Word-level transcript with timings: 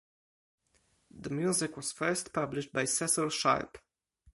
The 1.11 1.29
music 1.29 1.77
was 1.77 1.91
first 1.91 2.33
published 2.33 2.73
by 2.73 2.85
Cecil 2.85 3.29
Sharp. 3.29 3.77